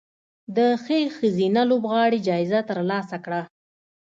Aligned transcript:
د 0.55 0.57
ښې 0.83 0.99
ښځینه 1.17 1.61
لوبغاړې 1.71 2.19
جایزه 2.27 2.59
ترلاسه 2.69 3.17
کړه 3.25 3.41